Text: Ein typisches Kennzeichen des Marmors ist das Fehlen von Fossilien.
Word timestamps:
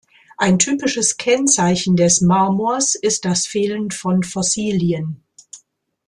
Ein 0.35 0.57
typisches 0.57 1.17
Kennzeichen 1.17 1.95
des 1.95 2.21
Marmors 2.21 2.95
ist 2.95 3.23
das 3.23 3.45
Fehlen 3.45 3.91
von 3.91 4.23
Fossilien. 4.23 5.21